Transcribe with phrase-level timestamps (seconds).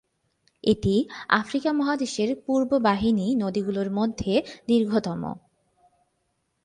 [0.63, 0.95] এটি
[1.29, 4.33] আফ্রিকা মহাদেশের পূর্ব বাহিনী নদী গুলির মধ্যে
[4.67, 5.21] দীর্ঘতম।